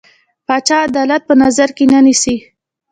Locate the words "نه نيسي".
1.93-2.35